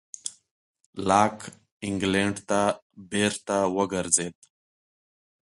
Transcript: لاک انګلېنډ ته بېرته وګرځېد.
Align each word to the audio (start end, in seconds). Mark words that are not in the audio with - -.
لاک 1.07 1.37
انګلېنډ 1.87 2.35
ته 2.49 2.61
بېرته 3.11 3.57
وګرځېد. 3.75 4.35